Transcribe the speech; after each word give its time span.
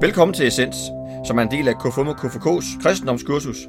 Velkommen 0.00 0.34
til 0.34 0.46
Essens, 0.46 0.76
som 1.24 1.38
er 1.38 1.42
en 1.42 1.50
del 1.50 1.68
af 1.68 1.74
KFUM 1.78 2.08
og 2.08 2.14
KFK's 2.14 2.82
kristendomskursus. 2.82 3.68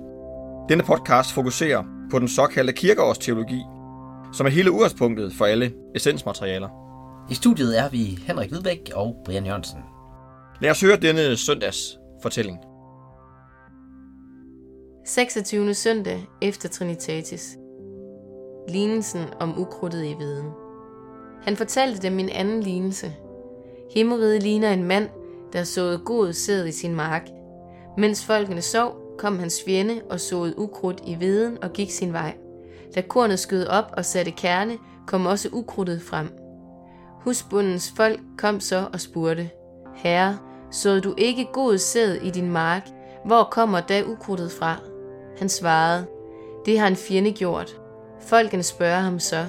Denne 0.69 0.83
podcast 0.83 1.33
fokuserer 1.33 1.83
på 2.11 2.19
den 2.19 2.27
såkaldte 2.27 2.73
kirkeårsteologi, 2.73 3.61
som 4.33 4.45
er 4.45 4.49
hele 4.49 4.71
udgangspunktet 4.71 5.33
for 5.33 5.45
alle 5.45 5.73
essensmaterialer. 5.95 6.69
I 7.31 7.33
studiet 7.33 7.79
er 7.79 7.89
vi 7.89 8.19
Henrik 8.27 8.49
Hvidbæk 8.49 8.91
og 8.95 9.15
Brian 9.25 9.45
Jørgensen. 9.45 9.79
Lad 10.61 10.71
os 10.71 10.81
høre 10.81 10.97
denne 10.97 11.37
søndags 11.37 11.99
fortælling. 12.21 12.57
26. 15.05 15.73
søndag 15.73 16.25
efter 16.41 16.69
Trinitatis. 16.69 17.57
Lignelsen 18.67 19.25
om 19.39 19.59
ukrudtet 19.61 20.05
i 20.05 20.15
viden. 20.19 20.47
Han 21.43 21.55
fortalte 21.55 22.01
dem 22.01 22.19
en 22.19 22.29
anden 22.29 22.63
lignelse. 22.63 23.13
Himmeriget 23.95 24.43
ligner 24.43 24.71
en 24.71 24.83
mand, 24.83 25.09
der 25.53 25.63
såede 25.63 25.97
god 25.97 26.33
sæd 26.33 26.65
i 26.65 26.71
sin 26.71 26.95
mark. 26.95 27.29
Mens 27.97 28.25
folkene 28.25 28.61
sov, 28.61 28.95
kom 29.17 29.39
hans 29.39 29.63
fjende 29.65 30.01
og 30.09 30.19
såede 30.19 30.59
ukrudt 30.59 31.01
i 31.07 31.15
viden 31.15 31.63
og 31.63 31.73
gik 31.73 31.91
sin 31.91 32.13
vej. 32.13 32.35
Da 32.95 33.01
kornet 33.01 33.39
skød 33.39 33.67
op 33.67 33.93
og 33.97 34.05
satte 34.05 34.31
kerne, 34.31 34.77
kom 35.07 35.25
også 35.25 35.49
ukrudtet 35.51 36.01
frem. 36.01 36.37
Husbundens 37.21 37.93
folk 37.97 38.19
kom 38.37 38.59
så 38.59 38.87
og 38.93 38.99
spurgte, 38.99 39.49
Herre, 39.95 40.37
såede 40.71 41.01
du 41.01 41.13
ikke 41.17 41.47
god 41.53 41.77
sæd 41.77 42.13
i 42.13 42.29
din 42.29 42.51
mark? 42.51 42.89
Hvor 43.25 43.43
kommer 43.51 43.79
da 43.79 44.03
ukrudtet 44.03 44.51
fra? 44.51 44.75
Han 45.37 45.49
svarede, 45.49 46.05
det 46.65 46.79
har 46.79 46.87
en 46.87 46.95
fjende 46.95 47.31
gjort. 47.31 47.81
Folkene 48.19 48.63
spørger 48.63 48.99
ham 48.99 49.19
så, 49.19 49.45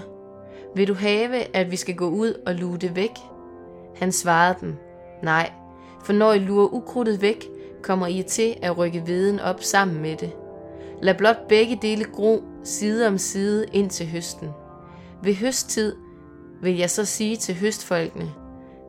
vil 0.74 0.88
du 0.88 0.94
have, 0.94 1.56
at 1.56 1.70
vi 1.70 1.76
skal 1.76 1.96
gå 1.96 2.08
ud 2.08 2.42
og 2.46 2.54
luge 2.54 2.78
det 2.78 2.96
væk? 2.96 3.12
Han 3.96 4.12
svarede 4.12 4.56
dem, 4.60 4.76
nej, 5.22 5.50
for 6.04 6.12
når 6.12 6.32
I 6.32 6.38
lurer 6.38 6.74
ukrudtet 6.74 7.22
væk, 7.22 7.48
kommer 7.82 8.06
I 8.06 8.22
til 8.22 8.56
at 8.62 8.78
rykke 8.78 9.02
viden 9.06 9.40
op 9.40 9.62
sammen 9.62 10.02
med 10.02 10.16
det. 10.16 10.32
Lad 11.02 11.14
blot 11.14 11.48
begge 11.48 11.78
dele 11.82 12.04
gro 12.04 12.42
side 12.64 13.06
om 13.06 13.18
side 13.18 13.66
ind 13.72 13.90
til 13.90 14.06
høsten. 14.06 14.48
Ved 15.22 15.34
høsttid 15.34 15.96
vil 16.62 16.76
jeg 16.76 16.90
så 16.90 17.04
sige 17.04 17.36
til 17.36 17.54
høstfolkene, 17.54 18.32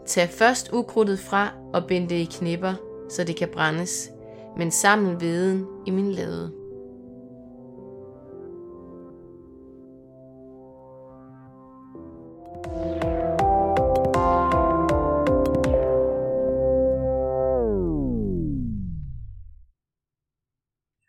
tag 0.06 0.30
først 0.30 0.70
ukrudtet 0.74 1.20
fra 1.20 1.52
og 1.74 1.86
bind 1.88 2.10
det 2.10 2.16
i 2.16 2.30
knipper, 2.32 2.74
så 3.10 3.24
det 3.24 3.36
kan 3.36 3.48
brændes, 3.54 4.10
men 4.58 4.72
samle 4.72 5.20
viden 5.20 5.66
i 5.86 5.92
min 5.92 6.12
lade. 6.12 6.61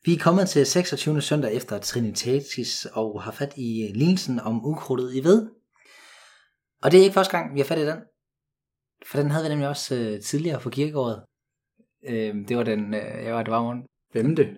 Vi 0.05 0.15
er 0.15 0.19
kommet 0.19 0.49
til 0.49 0.67
26. 0.67 1.21
søndag 1.21 1.55
efter 1.55 1.79
Trinitatis 1.79 2.87
og 2.93 3.23
har 3.23 3.33
fat 3.33 3.53
i 3.57 3.93
lignelsen 3.95 4.41
om 4.41 4.65
ukrudtet 4.65 5.15
i 5.15 5.25
ved. 5.25 5.51
Og 6.83 6.91
det 6.91 6.99
er 7.01 7.03
ikke 7.05 7.15
første 7.15 7.37
gang, 7.37 7.55
vi 7.55 7.61
har 7.61 7.67
fat 7.67 7.79
i 7.79 7.87
den. 7.87 7.99
For 9.07 9.19
den 9.19 9.31
havde 9.31 9.45
vi 9.45 9.49
nemlig 9.49 9.69
også 9.69 9.95
øh, 9.95 10.21
tidligere 10.21 10.61
på 10.61 10.71
kirkegårdet. 10.71 11.25
Øh, 12.09 12.35
det 12.49 12.57
var 12.57 12.63
den, 12.63 12.95
øh, 12.95 13.25
jeg 13.25 13.35
var, 13.35 13.43
det 13.43 13.51
var 13.51 13.63
morgen. 13.63 13.87
Femte 14.15 14.57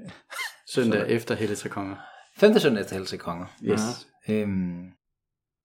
søndag 0.74 1.08
efter 1.08 1.34
Helle 1.34 1.54
til 1.54 1.70
Konger. 1.70 1.96
Femte 2.36 2.60
søndag 2.60 2.80
efter 2.82 2.96
Helse 2.96 3.16
Konger. 3.16 3.46
Yes. 3.62 3.80
Øhm, 4.28 4.92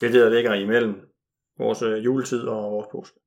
Det 0.02 0.08
er 0.08 0.12
det, 0.12 0.22
der 0.22 0.30
ligger 0.30 0.54
imellem 0.54 0.96
vores 1.58 1.82
øh, 1.82 2.06
juletid 2.06 2.42
og 2.42 2.72
vores 2.72 2.88
påske. 2.92 3.20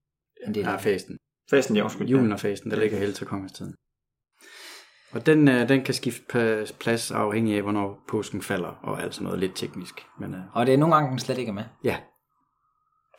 det 0.46 0.56
er 0.56 0.70
Ja, 0.70 0.76
fasten. 0.76 1.18
Festen, 1.50 1.76
ja, 1.76 1.82
undskyld. 1.82 2.08
Julen 2.08 2.32
og 2.32 2.40
fasten, 2.40 2.70
der 2.70 2.80
ligger 2.80 2.98
Helle 2.98 3.14
til 3.14 3.26
Kongers 3.26 3.52
tid. 3.52 3.74
Og 5.12 5.26
den, 5.26 5.48
øh, 5.48 5.68
den 5.68 5.84
kan 5.84 5.94
skifte 5.94 6.66
plads 6.80 7.10
afhængig 7.10 7.56
af, 7.56 7.62
hvornår 7.62 8.04
påsken 8.08 8.42
falder, 8.42 8.68
og 8.82 9.02
alt 9.02 9.14
sådan 9.14 9.24
noget 9.24 9.38
lidt 9.40 9.56
teknisk. 9.56 10.06
Men 10.18 10.34
øh, 10.34 10.40
Og 10.52 10.66
det 10.66 10.74
er 10.74 10.78
nogle 10.78 10.94
gange, 10.94 11.10
den 11.10 11.18
slet 11.18 11.38
ikke 11.38 11.50
er 11.50 11.54
med. 11.54 11.64
ja. 11.84 11.96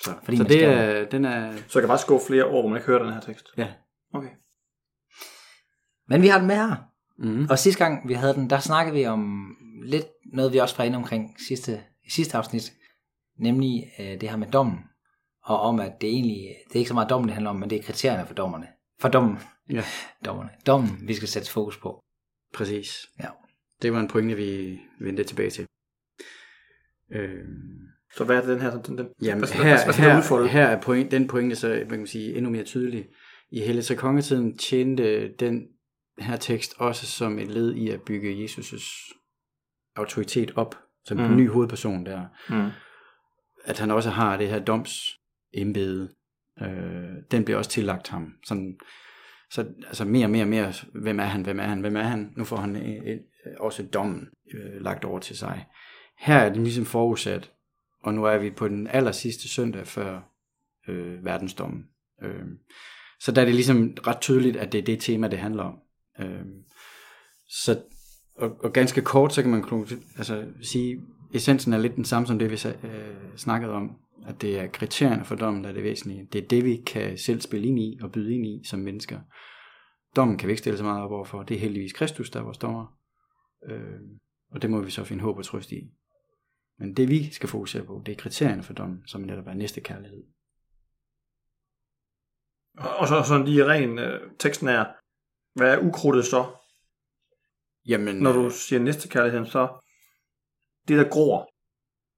Så, 0.01 0.11
Fordi 0.23 0.37
så 0.37 0.43
det 0.43 0.65
er, 0.65 1.05
den 1.09 1.25
er, 1.25 1.53
Så 1.67 1.79
jeg 1.79 1.83
kan 1.83 1.87
faktisk 1.87 2.07
gå 2.07 2.19
flere 2.27 2.45
år, 2.45 2.61
hvor 2.61 2.67
man 2.69 2.77
ikke 2.77 2.87
hører 2.87 3.03
den 3.03 3.13
her 3.13 3.19
tekst. 3.21 3.47
ja. 3.57 3.67
Okay. 4.13 4.29
Men 6.07 6.21
vi 6.21 6.27
har 6.27 6.37
den 6.37 6.47
med 6.47 6.55
her. 6.55 6.75
Mm. 7.17 7.47
Og 7.49 7.59
sidste 7.59 7.83
gang 7.85 8.07
vi 8.07 8.13
havde 8.13 8.33
den, 8.33 8.49
der 8.49 8.59
snakkede 8.59 8.95
vi 8.95 9.05
om 9.05 9.51
lidt 9.85 10.05
noget, 10.33 10.53
vi 10.53 10.57
også 10.57 10.77
var 10.77 10.83
inde 10.83 10.97
omkring 10.97 11.35
sidste, 11.47 11.81
i 12.05 12.09
sidste 12.11 12.37
afsnit. 12.37 12.73
Nemlig 13.39 13.83
øh, 13.99 14.21
det 14.21 14.29
her 14.29 14.37
med 14.37 14.47
dommen. 14.47 14.79
Og 15.43 15.59
om, 15.59 15.79
at 15.79 15.91
det 16.01 16.09
egentlig, 16.09 16.55
det 16.67 16.75
er 16.75 16.79
ikke 16.79 16.87
så 16.89 16.93
meget 16.93 17.09
dommen, 17.09 17.27
det 17.27 17.33
handler 17.33 17.49
om, 17.49 17.55
men 17.55 17.69
det 17.69 17.79
er 17.79 17.83
kriterierne 17.83 18.27
for 18.27 18.33
dommerne. 18.33 18.67
For 18.99 19.09
dommen. 19.09 19.37
Ja. 19.69 19.83
Dommerne. 20.25 20.49
Dommen, 20.67 21.07
vi 21.07 21.13
skal 21.13 21.27
sætte 21.27 21.51
fokus 21.51 21.77
på. 21.77 22.03
Præcis. 22.53 23.05
Ja. 23.19 23.27
Det 23.81 23.93
var 23.93 23.99
en 23.99 24.07
pointe, 24.07 24.35
vi 24.35 24.79
vendte 24.99 25.23
tilbage 25.23 25.49
til. 25.49 25.65
Øh, 27.11 27.45
Så 28.15 28.23
hvad 28.23 28.35
er 28.37 28.41
det, 28.41 28.49
den 28.49 28.61
her? 28.61 28.81
Den, 28.81 28.97
den, 28.97 29.07
Jamen, 29.21 29.39
hvad, 29.39 29.47
her, 29.49 29.85
hvad, 29.85 29.93
her, 29.93 30.11
det 30.13 30.17
udfolde? 30.17 30.49
her 30.49 30.65
er 30.65 30.81
point, 30.81 31.11
den 31.11 31.27
pointe 31.27 31.55
så 31.55 31.67
hvad 31.67 31.85
kan 31.85 31.97
man 31.97 32.07
sige, 32.07 32.35
endnu 32.35 32.51
mere 32.51 32.63
tydelig. 32.63 33.07
I 33.51 33.61
Helle 33.61 33.81
til 33.81 33.97
kongetiden 33.97 34.57
tjente 34.57 35.33
den 35.33 35.67
her 36.19 36.35
tekst 36.37 36.73
også 36.77 37.05
som 37.05 37.39
et 37.39 37.47
led 37.47 37.73
i 37.75 37.89
at 37.89 38.01
bygge 38.01 38.45
Jesus' 38.45 39.19
autoritet 39.95 40.51
op, 40.55 40.75
som 41.05 41.17
mm. 41.17 41.23
Mm. 41.23 41.29
en 41.31 41.37
ny 41.37 41.49
hovedperson 41.49 42.05
der. 42.05 42.25
Mm. 42.49 42.69
At 43.65 43.79
han 43.79 43.91
også 43.91 44.09
har 44.09 44.37
det 44.37 44.49
her 44.49 44.59
doms 44.59 45.19
embede, 45.53 46.13
øh, 46.61 47.13
den 47.31 47.45
bliver 47.45 47.57
også 47.57 47.69
tillagt 47.69 48.07
ham. 48.07 48.33
Sådan, 48.45 48.77
så 49.51 49.65
altså 49.87 50.05
mere 50.05 50.25
og 50.25 50.31
mere 50.31 50.43
og 50.43 50.49
mere, 50.49 50.73
hvem 50.93 51.19
er 51.19 51.23
han, 51.23 51.41
hvem 51.41 51.59
er 51.59 51.63
han, 51.63 51.79
hvem 51.79 51.95
er 51.95 52.03
han? 52.03 52.33
Nu 52.37 52.43
får 52.43 52.57
han 52.57 52.75
et, 52.75 53.13
et, 53.13 53.21
også 53.59 53.83
dommen 53.83 54.29
øh, 54.53 54.81
lagt 54.81 55.05
over 55.05 55.19
til 55.19 55.37
sig. 55.37 55.65
Her 56.19 56.37
er 56.37 56.49
det 56.49 56.61
ligesom 56.61 56.85
forudsat, 56.85 57.51
og 58.03 58.13
nu 58.13 58.23
er 58.23 58.37
vi 58.37 58.49
på 58.49 58.67
den 58.67 58.87
aller 58.87 59.11
sidste 59.11 59.49
søndag 59.49 59.87
før 59.87 60.21
øh, 60.87 61.25
verdensdommen. 61.25 61.83
Øh, 62.23 62.45
så 63.19 63.31
der 63.31 63.41
er 63.41 63.45
det 63.45 63.55
ligesom 63.55 63.97
ret 64.07 64.21
tydeligt, 64.21 64.57
at 64.57 64.71
det 64.71 64.77
er 64.77 64.83
det 64.85 64.99
tema, 64.99 65.27
det 65.27 65.39
handler 65.39 65.63
om. 65.63 65.79
Øh, 66.19 66.45
så, 67.47 67.81
og, 68.35 68.63
og 68.63 68.73
ganske 68.73 69.01
kort, 69.01 69.33
så 69.33 69.41
kan 69.41 69.51
man 69.51 69.87
altså, 70.17 70.45
sige, 70.61 71.01
essensen 71.33 71.73
er 71.73 71.77
lidt 71.77 71.95
den 71.95 72.05
samme 72.05 72.27
som 72.27 72.39
det, 72.39 72.51
vi 72.51 72.69
øh, 72.83 73.37
snakkede 73.37 73.71
om, 73.71 73.97
at 74.27 74.41
det 74.41 74.59
er 74.59 74.67
kriterierne 74.67 75.25
for 75.25 75.35
dommen, 75.35 75.63
der 75.63 75.69
er 75.69 75.73
det 75.73 75.83
væsentlige. 75.83 76.27
Det 76.33 76.43
er 76.43 76.47
det, 76.47 76.65
vi 76.65 76.83
kan 76.87 77.17
selv 77.17 77.41
spille 77.41 77.67
ind 77.67 77.79
i 77.79 77.99
og 78.01 78.11
byde 78.11 78.35
ind 78.35 78.45
i 78.45 78.61
som 78.65 78.79
mennesker. 78.79 79.19
Dommen 80.15 80.37
kan 80.37 80.47
vi 80.47 80.51
ikke 80.51 80.59
stille 80.59 80.77
så 80.77 80.83
meget 80.83 81.03
op 81.03 81.11
overfor. 81.11 81.43
Det 81.43 81.55
er 81.55 81.59
heldigvis 81.59 81.93
Kristus, 81.93 82.29
der 82.29 82.39
er 82.39 82.43
vores 82.43 82.57
dommer. 82.57 82.97
Øh, 83.69 83.99
og 84.51 84.61
det 84.61 84.69
må 84.69 84.81
vi 84.81 84.91
så 84.91 85.03
finde 85.03 85.23
håb 85.23 85.37
og 85.37 85.45
trøst 85.45 85.71
i. 85.71 85.91
Men 86.79 86.93
det 86.93 87.09
vi 87.09 87.31
skal 87.31 87.49
fokusere 87.49 87.85
på, 87.85 88.01
det 88.05 88.11
er 88.11 88.15
kriterierne 88.15 88.63
for 88.63 88.73
dommen, 88.73 89.07
som 89.07 89.21
netop 89.21 89.47
er 89.47 89.53
næste 89.53 89.81
kærlighed. 89.81 90.23
Og 92.77 93.07
så 93.07 93.23
sådan 93.27 93.45
lige 93.45 93.65
ren 93.65 93.99
øh, 93.99 94.31
teksten 94.39 94.67
er, 94.67 94.85
hvad 95.55 95.73
er 95.73 95.79
ukrudtet 95.87 96.25
så? 96.25 96.45
Jamen, 97.85 98.15
Når 98.15 98.31
du 98.31 98.49
siger 98.49 98.79
næste 98.79 99.09
kærlighed, 99.09 99.45
så 99.45 99.79
det 100.87 100.97
der 100.97 101.09
gror 101.09 101.49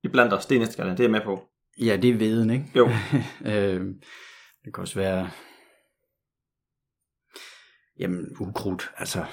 i 0.04 0.08
blandt 0.08 0.34
os, 0.34 0.46
det 0.46 0.56
er 0.56 0.60
næste 0.60 0.76
kærlighed, 0.76 0.98
det 0.98 1.04
er 1.04 1.10
jeg 1.10 1.12
med 1.12 1.22
på. 1.22 1.50
Ja, 1.80 1.98
det 1.98 2.10
er 2.10 2.18
veden, 2.18 2.50
ikke? 2.50 2.66
Jo. 2.76 2.90
øh, 3.52 3.96
det 4.66 4.74
kan 4.74 4.82
også 4.82 5.00
være... 5.00 5.30
Jamen, 8.00 8.38
ukrudt. 8.40 8.92
Altså, 8.98 9.26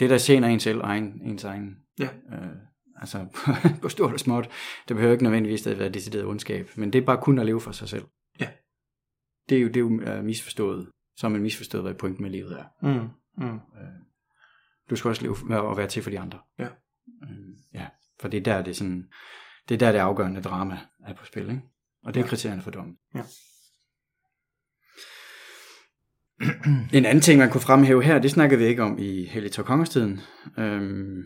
det 0.00 0.10
der 0.10 0.18
tjener 0.18 0.48
en 0.48 0.60
selv, 0.60 0.80
egen, 0.80 1.20
ens 1.22 1.44
egen. 1.44 1.76
Ja. 1.98 2.08
Øh, 2.32 2.56
altså, 2.96 3.26
på 3.82 3.88
stort 3.88 4.12
og 4.12 4.20
småt. 4.20 4.48
Det 4.88 4.96
behøver 4.96 5.12
ikke 5.12 5.24
nødvendigvis 5.24 5.66
at 5.66 5.78
være 5.78 5.88
decideret 5.88 6.26
ondskab, 6.26 6.70
men 6.76 6.92
det 6.92 7.00
er 7.00 7.06
bare 7.06 7.22
kun 7.22 7.38
at 7.38 7.46
leve 7.46 7.60
for 7.60 7.72
sig 7.72 7.88
selv. 7.88 8.04
Ja. 8.40 8.48
Det 9.48 9.58
er 9.58 9.62
jo, 9.62 9.68
det 9.68 9.76
er 9.76 9.80
jo 9.80 10.18
uh, 10.18 10.24
misforstået. 10.24 10.88
Så 11.16 11.26
har 11.26 11.28
man 11.28 11.42
misforstået, 11.42 11.84
hvad 11.84 11.94
pointen 11.94 12.22
med 12.22 12.30
livet 12.30 12.58
er. 12.58 12.64
Mm. 12.82 13.08
Mm. 13.46 13.60
Du 14.90 14.96
skal 14.96 15.08
også 15.08 15.22
leve 15.22 15.36
med 15.44 15.56
at 15.56 15.76
være 15.76 15.88
til 15.88 16.02
for 16.02 16.10
de 16.10 16.20
andre. 16.20 16.38
Ja. 16.58 16.68
Øh, 17.22 17.56
ja, 17.74 17.86
for 18.20 18.28
det 18.28 18.38
er 18.38 18.42
der, 18.42 18.62
det 18.62 18.70
er 18.70 18.74
sådan, 18.74 19.08
det 19.68 19.74
er 19.74 19.78
der, 19.78 19.92
det 19.92 19.98
afgørende 19.98 20.42
drama 20.42 20.78
er 21.06 21.14
på 21.14 21.24
spil, 21.24 21.50
ikke? 21.50 21.62
Og 22.04 22.14
det 22.14 22.20
er 22.20 22.24
Ja. 22.24 22.28
kriterierne 22.28 22.62
for 22.62 22.70
dommen. 22.70 22.96
Ja. 23.14 23.22
En 26.98 27.04
anden 27.04 27.20
ting, 27.20 27.38
man 27.38 27.50
kunne 27.50 27.60
fremhæve 27.60 28.02
her, 28.02 28.18
det 28.18 28.30
snakkede 28.30 28.58
vi 28.60 28.66
ikke 28.66 28.82
om 28.82 28.98
i 28.98 29.24
Helligtår 29.26 29.62
Kongerstiden. 29.62 30.20
Øhm, 30.58 31.22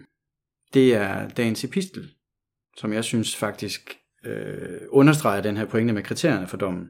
det 0.75 0.95
er 0.95 1.29
dagens 1.29 1.65
epistel, 1.65 2.11
som 2.77 2.93
jeg 2.93 3.05
synes 3.05 3.37
faktisk 3.37 3.97
øh, 4.25 4.81
understreger 4.89 5.43
den 5.43 5.57
her 5.57 5.65
pointe 5.65 5.93
med 5.95 6.03
kriterierne 6.03 6.47
for 6.47 6.57
dommen. 6.57 6.87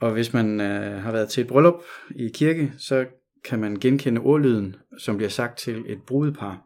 Og 0.00 0.12
hvis 0.12 0.32
man 0.32 0.60
øh, 0.60 1.02
har 1.02 1.12
været 1.12 1.28
til 1.28 1.40
et 1.40 1.46
bryllup 1.46 1.82
i 2.10 2.28
kirke, 2.34 2.72
så 2.78 3.06
kan 3.44 3.58
man 3.58 3.76
genkende 3.76 4.20
ordlyden, 4.20 4.76
som 4.98 5.16
bliver 5.16 5.30
sagt 5.30 5.58
til 5.58 5.84
et 5.86 6.02
brudepar. 6.06 6.62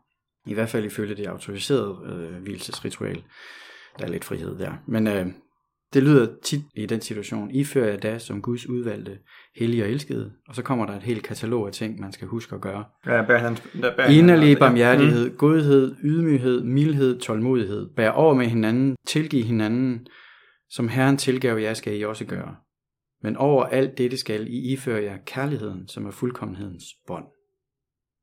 I 0.46 0.54
hvert 0.54 0.68
fald 0.68 0.84
ifølge 0.84 1.14
det 1.16 1.26
autoriserede 1.26 1.98
øh, 2.06 2.42
hvilesesritual. 2.42 3.24
Der 3.98 4.04
er 4.04 4.08
lidt 4.10 4.24
frihed 4.24 4.58
der. 4.58 4.72
Men 4.88 5.06
øh, 5.06 5.26
Det 5.94 6.02
lyder 6.02 6.28
tit 6.42 6.60
i 6.74 6.86
den 6.86 7.00
situation, 7.00 7.50
I 7.50 7.64
fører 7.64 7.90
jeg 7.90 8.02
da 8.02 8.18
som 8.18 8.42
Guds 8.42 8.68
udvalgte, 8.68 9.18
hellige 9.56 9.84
og 9.84 9.90
elskede, 9.90 10.32
og 10.48 10.54
så 10.54 10.62
kommer 10.62 10.86
der 10.86 10.96
et 10.96 11.02
helt 11.02 11.22
katalog 11.22 11.66
af 11.66 11.72
ting, 11.72 12.00
man 12.00 12.12
skal 12.12 12.28
huske 12.28 12.54
at 12.54 12.60
gøre. 12.60 12.84
Ja, 13.06 13.22
bær 13.22 13.38
hans, 13.38 13.62
bær 13.96 14.06
Inderlig 14.06 14.58
barmhjertighed, 14.58 15.30
mm. 15.30 15.36
godhed, 15.36 15.96
ydmyghed, 16.04 16.62
mildhed, 16.62 17.18
tålmodighed. 17.18 17.88
Bær 17.96 18.10
over 18.10 18.34
med 18.34 18.46
hinanden, 18.46 18.96
tilgiv 19.06 19.44
hinanden, 19.44 20.06
som 20.68 20.88
Herren 20.88 21.16
tilgav 21.16 21.58
jer, 21.58 21.74
skal 21.74 22.00
I 22.00 22.04
også 22.04 22.24
gøre. 22.24 22.56
Men 23.22 23.36
over 23.36 23.64
alt 23.64 23.98
dette 23.98 24.16
skal 24.16 24.46
I 24.46 24.72
iføre 24.72 25.02
jer 25.02 25.16
kærligheden, 25.26 25.88
som 25.88 26.06
er 26.06 26.10
fuldkommenhedens 26.10 26.84
bånd. 27.06 27.24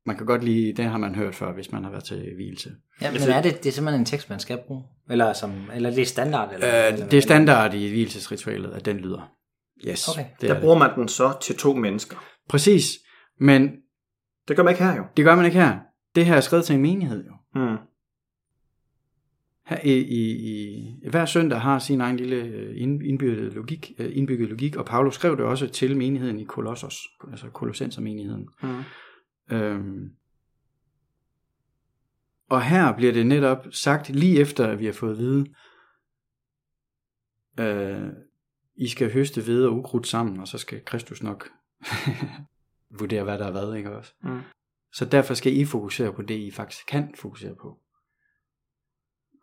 Man 0.08 0.16
kan 0.16 0.26
godt 0.26 0.44
lide, 0.44 0.72
det 0.72 0.84
har 0.84 0.98
man 0.98 1.14
hørt 1.14 1.34
før, 1.34 1.52
hvis 1.54 1.72
man 1.72 1.84
har 1.84 1.90
været 1.90 2.04
til 2.04 2.34
hvilelse. 2.34 2.70
Ja, 3.02 3.12
men 3.12 3.20
er 3.22 3.42
det, 3.42 3.58
det 3.64 3.66
er 3.68 3.72
simpelthen 3.72 4.00
en 4.00 4.06
tekst, 4.06 4.30
man 4.30 4.40
skal 4.40 4.58
bruge? 4.66 4.84
Eller, 5.10 5.32
som, 5.32 5.52
eller 5.74 5.90
det 5.90 6.02
er 6.02 6.06
standard? 6.06 6.52
Eller, 6.54 6.86
Øh, 6.88 6.92
eller, 6.92 7.08
det 7.08 7.16
er 7.16 7.20
standard 7.22 7.74
i 7.74 7.88
hvilesesritualet, 7.90 8.70
at 8.70 8.84
den 8.84 8.96
lyder. 8.96 9.30
Yes, 9.88 10.08
Okay. 10.08 10.24
det 10.40 10.50
er 10.50 10.54
Der 10.54 10.60
bruger 10.60 10.78
man 10.78 10.90
den 10.94 11.08
så 11.08 11.32
til 11.42 11.56
to 11.56 11.74
mennesker. 11.74 12.16
det. 12.16 12.24
Præcis, 12.48 12.84
men 13.40 13.70
Det 14.48 14.56
gør 14.56 14.62
man 14.62 14.72
ikke 14.74 14.84
her 14.84 14.96
jo. 14.96 15.04
det 15.16 15.24
gør 15.24 15.34
man 15.36 15.44
ikke 15.44 15.58
her. 15.58 15.78
Det 16.14 16.26
her 16.26 16.34
er 16.36 16.40
skrevet 16.40 16.64
til 16.64 16.74
en 16.74 16.82
menighed 16.82 17.24
jo. 17.24 17.32
Mm. 17.60 17.76
Her 19.66 19.78
i, 19.84 19.92
i, 19.98 20.30
i, 20.30 21.08
hver 21.10 21.24
søndag 21.24 21.60
har 21.60 21.78
sin 21.78 22.00
egen 22.00 22.16
lille 22.16 22.36
øh, 22.36 22.82
ind- 22.82 23.02
indbygget 23.06 23.52
logik, 23.54 23.92
øh, 23.98 24.10
indbygget 24.16 24.48
logik, 24.48 24.76
og 24.76 24.84
Paulus 24.86 25.14
skrev 25.14 25.36
det 25.36 25.44
også 25.44 25.66
til 25.66 25.96
menigheden 25.96 26.40
i 26.40 26.44
Kolossos, 26.44 26.96
altså 27.30 27.46
Kolossenser-menigheden. 27.46 28.46
Mm. 28.62 28.82
Øhm, 29.50 30.10
og 32.48 32.62
her 32.62 32.96
bliver 32.96 33.12
det 33.12 33.26
netop 33.26 33.66
sagt, 33.70 34.08
lige 34.08 34.40
efter 34.40 34.66
at 34.66 34.78
vi 34.78 34.84
har 34.84 34.92
fået 34.92 35.12
at 35.12 35.18
vide, 35.18 35.46
øh, 37.60 38.08
I 38.76 38.88
skal 38.88 39.12
høste 39.12 39.46
ved 39.46 39.64
og 39.64 39.76
ukrudt 39.76 40.06
sammen, 40.06 40.40
og 40.40 40.48
så 40.48 40.58
skal 40.58 40.84
Kristus 40.84 41.22
nok 41.22 41.50
vurdere, 42.98 43.24
hvad 43.24 43.38
der 43.38 43.44
har 43.44 43.52
været, 43.52 43.76
ikke 43.76 43.96
også? 43.96 44.12
Mm. 44.22 44.40
Så 44.92 45.04
derfor 45.04 45.34
skal 45.34 45.56
I 45.56 45.64
fokusere 45.64 46.12
på 46.12 46.22
det, 46.22 46.38
I 46.38 46.50
faktisk 46.50 46.86
kan 46.86 47.14
fokusere 47.14 47.54
på. 47.54 47.78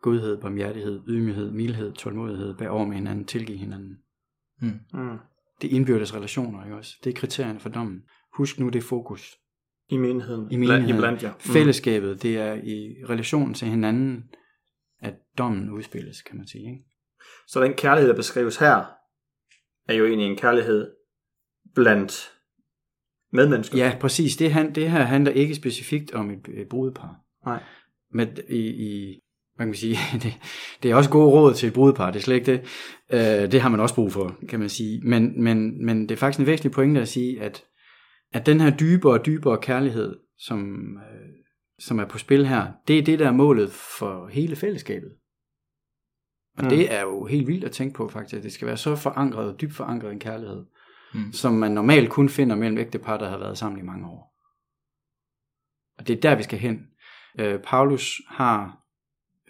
Godhed, 0.02 0.40
barmhjertighed, 0.40 1.02
ydmyghed, 1.08 1.50
mildhed, 1.50 1.92
tålmodighed, 1.92 2.54
bær 2.54 2.68
over 2.68 2.84
med 2.84 2.96
hinanden, 2.96 3.24
tilgive 3.24 3.58
hinanden. 3.58 3.98
Mm. 4.60 4.80
Mm. 4.92 5.18
Det 5.60 5.72
er 5.72 5.76
indbyrdes 5.76 6.14
relationer, 6.14 6.64
ikke 6.64 6.76
også? 6.76 6.96
Det 7.04 7.10
er 7.10 7.20
kriterierne 7.20 7.60
for 7.60 7.68
dommen. 7.68 8.02
Husk 8.36 8.58
nu 8.58 8.68
det 8.68 8.84
fokus. 8.84 9.36
I 9.88 9.96
menigheden. 9.96 10.50
I 10.50 10.56
menigheden. 10.56 10.96
Blandt 10.96 11.22
jer. 11.22 11.32
Mm. 11.32 11.38
Fællesskabet, 11.38 12.22
det 12.22 12.38
er 12.38 12.54
i 12.54 12.94
relationen 13.08 13.54
til 13.54 13.68
hinanden, 13.68 14.24
at 15.00 15.14
dommen 15.38 15.70
udspilles, 15.70 16.22
kan 16.22 16.36
man 16.36 16.46
sige. 16.46 16.70
Ikke? 16.70 16.84
Så 17.46 17.62
den 17.62 17.72
kærlighed, 17.72 18.08
der 18.08 18.16
beskrives 18.16 18.56
her, 18.56 18.84
er 19.88 19.94
jo 19.94 20.06
egentlig 20.06 20.28
en 20.28 20.36
kærlighed 20.36 20.90
blandt 21.74 22.32
medmennesker. 23.32 23.78
Ja, 23.78 23.96
præcis. 24.00 24.36
Det, 24.36 24.52
han, 24.52 24.74
det 24.74 24.90
her 24.90 25.02
handler 25.02 25.32
ikke 25.32 25.54
specifikt 25.54 26.12
om 26.12 26.30
et, 26.30 26.48
et 26.54 26.68
brudepar. 26.68 27.16
Nej. 27.46 27.62
Men 28.12 28.28
i, 28.48 28.58
i 28.58 29.20
hvad 29.56 29.64
kan 29.64 29.68
man 29.68 29.74
sige, 29.74 29.96
det, 30.22 30.34
det 30.82 30.90
er 30.90 30.94
også 30.94 31.10
gode 31.10 31.30
råd 31.30 31.54
til 31.54 31.66
et 31.66 31.72
brudepar, 31.72 32.10
det 32.10 32.18
er 32.18 32.22
slet 32.22 32.34
ikke 32.34 32.52
det. 32.52 32.60
Øh, 33.10 33.52
det 33.52 33.60
har 33.60 33.68
man 33.68 33.80
også 33.80 33.94
brug 33.94 34.12
for, 34.12 34.38
kan 34.48 34.60
man 34.60 34.68
sige. 34.68 35.00
Men, 35.04 35.42
men, 35.42 35.86
men 35.86 36.02
det 36.02 36.10
er 36.10 36.16
faktisk 36.16 36.40
en 36.40 36.46
væsentlig 36.46 36.72
pointe 36.72 37.00
at 37.00 37.08
sige, 37.08 37.42
at, 37.42 37.64
at 38.32 38.46
den 38.46 38.60
her 38.60 38.76
dybere 38.76 39.12
og 39.12 39.26
dybere 39.26 39.58
kærlighed, 39.62 40.16
som, 40.38 40.76
øh, 40.96 41.28
som 41.78 41.98
er 41.98 42.04
på 42.04 42.18
spil 42.18 42.46
her, 42.46 42.72
det 42.88 42.98
er 42.98 43.02
det, 43.02 43.18
der 43.18 43.26
er 43.26 43.32
målet 43.32 43.72
for 43.72 44.28
hele 44.28 44.56
fællesskabet. 44.56 45.12
Og 46.58 46.64
Mm. 46.64 46.68
det 46.70 46.92
er 46.94 47.00
jo 47.02 47.24
helt 47.24 47.46
vildt 47.46 47.64
at 47.64 47.72
tænke 47.72 47.94
på 47.94 48.08
faktisk, 48.08 48.36
at 48.36 48.42
det 48.42 48.52
skal 48.52 48.68
være 48.68 48.76
så 48.76 48.96
forankret, 48.96 49.60
dybt 49.60 49.74
forankret 49.74 50.12
en 50.12 50.20
kærlighed, 50.20 50.64
Mm. 51.14 51.32
som 51.32 51.52
man 51.52 51.72
normalt 51.72 52.10
kun 52.10 52.28
finder 52.28 52.56
mellem 52.56 52.78
ægtepar, 52.78 53.16
der 53.18 53.28
har 53.28 53.38
været 53.38 53.58
sammen 53.58 53.78
i 53.78 53.82
mange 53.82 54.06
år. 54.08 54.32
Og 55.98 56.08
det 56.08 56.16
er 56.16 56.20
der, 56.20 56.34
vi 56.34 56.42
skal 56.42 56.58
hen. 56.58 56.86
Øh, 57.40 57.60
Paulus 57.60 58.20
har 58.28 58.78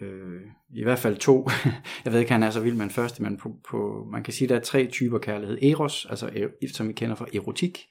øh, 0.01 0.41
i 0.75 0.83
hvert 0.83 0.99
fald 0.99 1.17
to, 1.17 1.49
jeg 2.05 2.13
ved 2.13 2.21
ikke, 2.21 2.33
han 2.33 2.43
er 2.43 2.51
så 2.51 2.61
vild 2.61 2.75
med 2.75 2.83
den 2.83 2.91
første, 2.91 3.23
men 3.23 3.37
på, 3.37 3.57
på, 3.69 4.09
man 4.13 4.23
kan 4.23 4.33
sige, 4.33 4.49
der 4.49 4.57
er 4.57 4.61
tre 4.61 4.87
typer 4.87 5.19
kærlighed. 5.19 5.63
Eros, 5.63 6.07
altså 6.11 6.49
som 6.73 6.89
vi 6.89 6.93
kender 6.93 7.17
fra 7.17 7.27
erotik, 7.35 7.89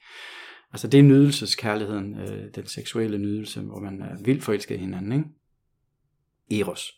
altså 0.76 0.88
det 0.88 1.00
er 1.00 1.04
nydelseskærligheden, 1.04 2.18
øh, 2.18 2.54
den 2.54 2.66
seksuelle 2.66 3.18
nydelse, 3.18 3.60
hvor 3.60 3.80
man 3.80 4.02
er 4.02 4.16
vildt 4.24 4.42
forelsket 4.42 4.74
i 4.74 4.78
hinanden, 4.78 5.12
ikke? 5.12 6.60
Eros. 6.62 6.92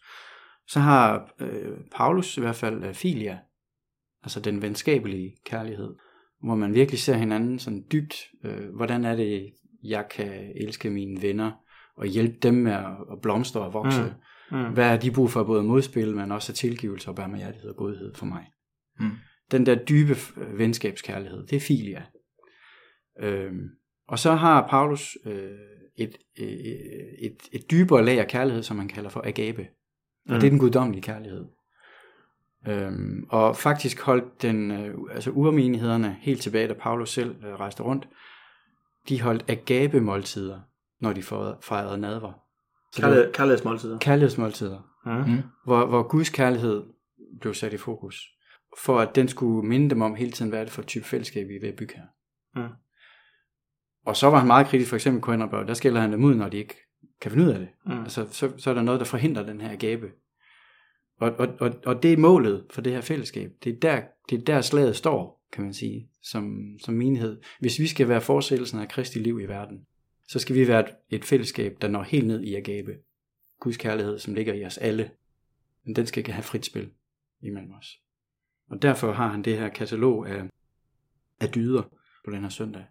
Så 0.66 0.80
har 0.80 1.34
øh, 1.40 1.78
Paulus 1.96 2.36
i 2.36 2.40
hvert 2.40 2.56
fald 2.56 2.84
øh, 2.84 2.94
filia, 2.94 3.38
altså 4.22 4.40
den 4.40 4.62
venskabelige 4.62 5.36
kærlighed, 5.44 5.94
hvor 6.42 6.54
man 6.54 6.74
virkelig 6.74 7.00
ser 7.00 7.14
hinanden 7.14 7.58
sådan 7.58 7.84
dybt, 7.92 8.14
øh, 8.44 8.74
hvordan 8.74 9.04
er 9.04 9.16
det, 9.16 9.52
jeg 9.84 10.06
kan 10.10 10.52
elske 10.54 10.90
mine 10.90 11.22
venner, 11.22 11.52
og 11.96 12.06
hjælpe 12.06 12.36
dem 12.42 12.54
med 12.54 12.72
at 12.72 12.96
at 13.12 13.20
blomstre 13.22 13.60
og 13.60 13.72
vokse. 13.72 14.14
Mm. 14.50 14.58
Mm. 14.58 14.72
Hvad 14.72 14.92
er 14.92 14.96
de 14.96 15.10
brug 15.10 15.30
for 15.30 15.44
både 15.44 15.62
modspil, 15.62 16.16
men 16.16 16.32
også 16.32 16.52
tilgivelse 16.52 17.08
og 17.08 17.16
barmhjertighed 17.16 17.70
og 17.70 17.76
godhed 17.76 18.14
for 18.14 18.26
mig. 18.26 18.44
Mm. 19.00 19.10
Den 19.50 19.66
der 19.66 19.74
dybe 19.74 20.16
øh, 20.36 20.58
venskabskærlighed, 20.58 21.46
det 21.46 21.56
er 21.56 21.60
filia. 21.60 22.02
Øhm, 23.18 23.68
og 24.08 24.18
så 24.18 24.32
har 24.34 24.66
Paulus 24.70 25.18
øh, 25.24 25.50
et, 25.96 26.16
øh, 26.40 26.48
et, 27.18 27.36
et 27.52 27.70
dybere 27.70 28.04
lag 28.04 28.18
af 28.20 28.26
kærlighed, 28.28 28.62
som 28.62 28.76
man 28.76 28.88
kalder 28.88 29.10
for 29.10 29.22
agape. 29.26 29.62
Og 30.28 30.34
Mm. 30.34 30.40
det 30.40 30.46
er 30.46 30.50
den 30.50 30.58
guddommelige 30.58 31.02
kærlighed. 31.02 31.44
Øhm, 32.68 33.26
og 33.28 33.56
faktisk 33.56 34.00
holdt 34.00 34.42
den, 34.42 34.70
øh, 34.70 34.94
altså 35.10 35.30
urmenighederne 35.30 36.16
helt 36.20 36.40
tilbage, 36.42 36.68
da 36.68 36.72
Paulus 36.74 37.10
selv 37.10 37.44
øh, 37.44 37.54
rejste 37.54 37.82
rundt, 37.82 38.08
de 39.08 39.22
holdt 39.22 39.44
agape-måltider, 39.50 40.60
når 41.00 41.12
de 41.12 41.22
fejrede- 41.22 41.98
nadver. 41.98 42.32
Så 42.92 42.96
det 42.96 43.02
var 43.02 43.08
Kærlighed, 43.10 43.32
kærlighedsmåltider. 43.32 43.98
kærlighedsmåltider, 43.98 44.94
Mm. 45.06 45.12
Mm. 45.32 45.42
hvor, 45.64 45.86
hvor 45.86 46.02
Guds 46.02 46.30
kærlighed 46.30 46.82
blev 47.40 47.54
sat 47.54 47.72
i 47.72 47.76
fokus, 47.76 48.26
for 48.84 48.98
at 49.00 49.14
den 49.14 49.28
skulle 49.28 49.68
minde 49.68 49.90
dem 49.90 50.02
om 50.02 50.14
hele 50.14 50.32
tiden, 50.32 50.48
hvad 50.50 50.60
er 50.60 50.64
det 50.64 50.72
for 50.72 50.82
et 50.82 50.88
type 50.88 51.04
fællesskab, 51.04 51.48
vi 51.48 51.56
er 51.56 51.60
ved 51.60 51.68
at 51.68 51.76
bygge 51.76 51.94
her. 51.96 52.04
Mm. 52.62 52.68
Og 54.04 54.16
så 54.16 54.30
var 54.30 54.38
han 54.38 54.46
meget 54.46 54.66
kritisk, 54.66 54.88
for 54.88 54.96
eksempel 54.96 55.22
Korintherbrevet, 55.22 55.68
der 55.68 55.74
skælder 55.74 56.00
han 56.00 56.12
dem 56.12 56.24
ud, 56.24 56.34
når 56.34 56.48
de 56.48 56.56
ikke 56.56 56.74
kan 57.20 57.30
finde 57.30 57.44
ud 57.44 57.50
af 57.50 57.58
det. 57.58 57.68
Mm. 57.86 58.02
Altså, 58.02 58.26
så, 58.30 58.52
så 58.56 58.70
er 58.70 58.74
der 58.74 58.82
noget, 58.82 59.00
der 59.00 59.06
forhindrer 59.06 59.46
den 59.46 59.60
her 59.60 59.76
gabe. 59.76 60.10
Og, 61.16 61.32
og, 61.32 61.48
og, 61.60 61.74
og 61.86 62.02
det 62.02 62.12
er 62.12 62.16
målet 62.16 62.66
for 62.70 62.80
det 62.80 62.92
her 62.92 63.00
fællesskab. 63.00 63.50
Det 63.64 63.72
er 63.72 63.80
der, 63.80 64.02
det 64.30 64.40
er 64.40 64.44
der 64.44 64.60
slaget 64.60 64.96
står, 64.96 65.46
kan 65.52 65.64
man 65.64 65.74
sige, 65.74 66.10
som, 66.22 66.76
som 66.80 66.94
menighed. 66.94 67.40
Hvis 67.60 67.78
vi 67.78 67.86
skal 67.86 68.08
være 68.08 68.20
fortsættelsen 68.20 68.80
af 68.80 68.88
Kristi 68.88 69.18
liv 69.18 69.40
i 69.40 69.44
verden, 69.44 69.86
så 70.28 70.38
skal 70.38 70.56
vi 70.56 70.68
være 70.68 70.80
et, 70.80 70.94
et 71.10 71.24
fællesskab, 71.24 71.76
der 71.82 71.88
når 71.88 72.02
helt 72.02 72.26
ned 72.26 72.42
i 72.42 72.54
agape. 72.54 72.92
Guds 73.60 73.76
kærlighed, 73.76 74.18
som 74.18 74.34
ligger 74.34 74.54
i 74.54 74.64
os 74.64 74.78
alle. 74.78 75.10
Men 75.84 75.96
den 75.96 76.06
skal 76.06 76.20
ikke 76.20 76.32
have 76.32 76.42
frit 76.42 76.64
spil 76.64 76.90
imellem 77.42 77.72
os. 77.72 78.00
Og 78.70 78.82
derfor 78.82 79.12
har 79.12 79.28
han 79.28 79.42
det 79.42 79.58
her 79.58 79.68
katalog 79.68 80.28
af, 80.28 80.42
af 81.40 81.48
dyder 81.48 81.82
på 82.24 82.30
den 82.30 82.42
her 82.42 82.48
søndag. 82.48 82.84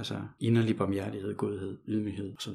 Altså 0.00 0.28
inderlig 0.38 0.76
barmhjertighed, 0.76 1.34
godhed, 1.34 1.78
ydmyghed 1.88 2.36
osv. 2.36 2.54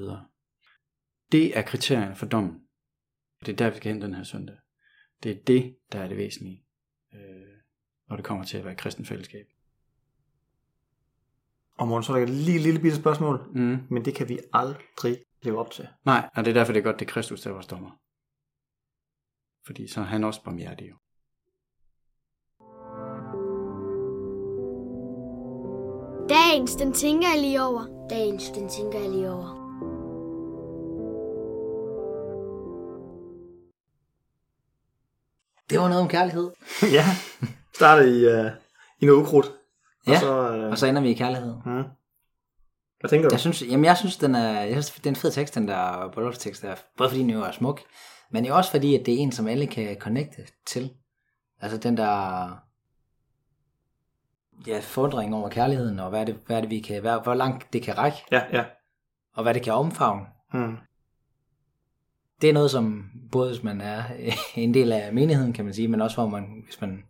Det 1.31 1.57
er 1.57 1.61
kriterierne 1.61 2.15
for 2.15 2.25
dommen. 2.25 2.61
Det 3.45 3.51
er 3.51 3.55
der, 3.55 3.69
vi 3.69 3.77
skal 3.77 3.91
hen 3.93 4.01
den 4.01 4.13
her 4.13 4.23
søndag. 4.23 4.55
Det 5.23 5.31
er 5.31 5.43
det, 5.47 5.77
der 5.91 5.99
er 5.99 6.07
det 6.07 6.17
væsentlige, 6.17 6.65
øh, 7.13 7.19
når 8.09 8.15
det 8.15 8.25
kommer 8.25 8.45
til 8.45 8.57
at 8.57 8.63
være 8.63 8.73
et 8.73 8.79
kristen 8.79 9.05
fællesskab. 9.05 9.45
Og 11.77 11.87
Morten, 11.87 12.03
så 12.03 12.13
er 12.13 12.17
der 12.17 12.23
et 12.23 12.29
lille, 12.29 12.61
lille 12.63 12.79
bitte 12.81 12.97
spørgsmål, 12.97 13.51
Mm. 13.53 13.77
men 13.89 14.05
det 14.05 14.15
kan 14.15 14.29
vi 14.29 14.39
aldrig 14.53 15.17
leve 15.41 15.59
op 15.59 15.71
til. 15.71 15.87
Nej, 16.05 16.29
og 16.35 16.45
det 16.45 16.51
er 16.51 16.53
derfor, 16.53 16.73
det 16.73 16.79
er 16.79 16.83
godt, 16.83 16.99
det 16.99 17.05
er 17.05 17.11
Kristus, 17.11 17.41
der 17.41 17.49
er 17.49 17.53
vores 17.53 17.67
dommer. 17.67 17.99
Fordi 19.65 19.87
så 19.87 19.99
er 20.01 20.05
han 20.05 20.23
også 20.23 20.43
barmhjertig 20.43 20.89
jo. 20.89 20.95
Dagens, 26.29 26.75
den 26.75 26.93
tænker 26.93 27.27
jeg 27.27 27.41
lige 27.41 27.63
over. 27.63 28.07
Dagens, 28.09 28.49
den 28.49 28.69
tænker 28.69 28.99
jeg 28.99 29.09
lige 29.09 29.31
over. 29.31 29.55
Det 35.69 35.79
var 35.79 35.87
noget 35.87 36.01
om 36.01 36.09
kærlighed. 36.09 36.51
ja, 36.97 37.05
startede 37.75 38.19
i, 38.21 38.25
uh, 38.45 38.51
i 38.99 39.05
noget 39.05 39.21
ukrudt. 39.21 39.45
Og 40.07 40.13
Ja, 40.13 40.19
så, 40.19 40.49
uh, 40.65 40.71
Og 40.71 40.77
så 40.77 40.85
ender 40.87 41.01
vi 41.01 41.09
i 41.09 41.13
kærlighed. 41.13 41.55
mm. 41.65 41.83
Hvad 42.99 43.09
tænker 43.09 43.29
du? 43.29 43.33
Jeg 43.33 43.39
synes, 43.39 43.61
jamen 43.61 43.85
jeg 43.85 43.97
synes, 43.97 44.17
den 44.17 44.35
er, 44.35 44.61
jeg 44.61 44.83
synes, 44.83 44.91
det 44.91 45.05
er 45.05 45.09
en 45.09 45.15
fed 45.15 45.31
tekst, 45.31 45.55
den 45.55 45.67
der 45.67 46.11
bryllupstekst 46.13 46.61
der. 46.61 46.75
Både 46.97 47.09
fordi 47.09 47.21
den 47.21 47.29
jo 47.29 47.41
er 47.41 47.51
smuk, 47.51 47.81
men 48.31 48.45
jo 48.45 48.55
også 48.57 48.71
fordi, 48.71 48.95
at 48.95 49.05
det 49.05 49.13
er 49.13 49.17
en, 49.17 49.31
som 49.31 49.47
alle 49.47 49.67
kan 49.67 49.97
connecte 49.99 50.41
til. 50.67 50.91
Altså 51.61 51.77
den 51.77 51.97
der 51.97 52.49
ja, 54.67 54.79
fordring 54.79 55.35
over 55.35 55.49
kærligheden, 55.49 55.99
og 55.99 56.09
hvad 56.09 56.21
er 56.21 56.25
det, 56.25 56.39
hvad 56.45 56.57
er 56.57 56.61
det 56.61 56.69
vi 56.69 56.79
kan, 56.79 57.01
hvad, 57.01 57.23
hvor 57.23 57.33
langt 57.33 57.73
det 57.73 57.81
kan 57.81 57.97
række, 57.97 58.17
Ja, 58.31 58.41
ja. 58.51 58.65
og 59.33 59.43
hvad 59.43 59.53
det 59.53 59.63
kan 59.63 59.73
omfavne. 59.73 60.25
Mm. 60.53 60.77
Det 62.41 62.49
er 62.49 62.53
noget, 62.53 62.71
som 62.71 63.09
både 63.31 63.49
hvis 63.49 63.63
man 63.63 63.81
er 63.81 64.03
en 64.55 64.73
del 64.73 64.91
af 64.91 65.13
menigheden, 65.13 65.53
kan 65.53 65.65
man 65.65 65.73
sige, 65.73 65.87
men 65.87 66.01
også 66.01 66.17
hvor 66.17 66.27
man, 66.27 66.61
hvis 66.65 66.81
man 66.81 67.03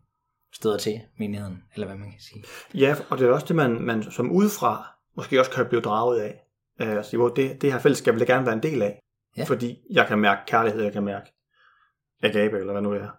støder 0.54 0.78
til 0.78 1.02
menigheden, 1.18 1.64
eller 1.74 1.88
hvad 1.88 1.98
man 1.98 2.12
kan 2.12 2.20
sige. 2.20 2.44
Ja, 2.74 2.96
og 3.10 3.18
det 3.18 3.28
er 3.28 3.32
også 3.32 3.46
det, 3.48 3.56
man, 3.56 3.82
man 3.82 4.04
som 4.04 4.32
udefra 4.32 4.96
måske 5.16 5.40
også 5.40 5.52
kan 5.52 5.66
blive 5.66 5.82
draget 5.82 6.20
af. 6.20 6.42
Øh, 6.82 6.90
altså, 6.90 7.18
hvor 7.18 7.30
det, 7.30 7.62
det 7.62 7.72
her 7.72 7.80
fællesskab 7.80 8.14
vil 8.14 8.20
jeg 8.20 8.28
gerne 8.28 8.46
være 8.46 8.56
en 8.56 8.64
del 8.64 8.82
af. 8.82 9.00
Ja. 9.38 9.44
Fordi 9.44 9.78
jeg 9.92 10.08
kan 10.08 10.20
mærke 10.20 10.42
kærlighed, 10.48 10.84
jeg 10.84 10.94
kan 10.94 11.04
mærke 11.04 11.32
agape, 12.24 12.58
eller 12.58 12.72
hvad 12.72 12.82
nu 12.82 12.94
det 12.94 13.02
er. 13.02 13.10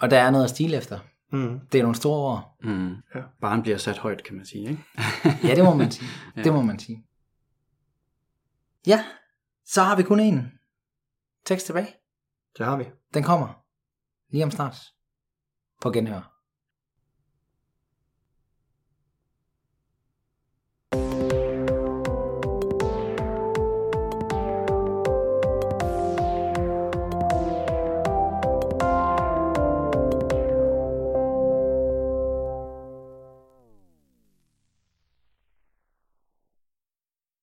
Og 0.00 0.10
der 0.10 0.18
er 0.18 0.30
noget 0.30 0.44
at 0.44 0.50
stile 0.50 0.76
efter. 0.76 0.98
Mm. 1.32 1.60
Det 1.72 1.78
er 1.78 1.82
nogle 1.82 1.96
store 1.96 2.32
ord. 2.32 2.56
Mm. 2.62 2.94
Ja. 3.14 3.22
Barn 3.40 3.62
bliver 3.62 3.76
sat 3.78 3.98
højt, 3.98 4.24
kan 4.24 4.36
man 4.36 4.46
sige. 4.46 4.70
Ikke? 4.70 4.84
Ja, 5.48 5.54
det 5.54 5.64
må 5.64 5.74
man 5.74 5.90
sige. 5.90 6.08
Ja. 6.36 6.42
Det 6.42 6.52
må 6.52 6.62
man 6.62 6.78
sige. 6.78 7.04
Ja, 8.86 9.04
så 9.64 9.82
har 9.82 9.96
vi 9.96 10.02
kun 10.02 10.20
en 10.20 10.52
tekst 11.44 11.66
tilbage. 11.66 11.88
Det 12.58 12.66
har 12.66 12.76
vi. 12.76 12.84
Den 13.14 13.22
kommer 13.22 13.64
lige 14.30 14.44
om 14.44 14.50
snart. 14.50 14.76
På 15.80 15.90
genhør. 15.90 16.31